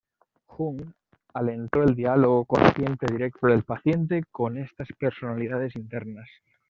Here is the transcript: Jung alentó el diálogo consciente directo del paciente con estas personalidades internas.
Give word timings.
Jung 0.47 0.93
alentó 1.35 1.83
el 1.83 1.93
diálogo 1.93 2.45
consciente 2.45 3.05
directo 3.05 3.45
del 3.45 3.63
paciente 3.63 4.23
con 4.31 4.57
estas 4.57 4.87
personalidades 4.99 5.75
internas. 5.75 6.27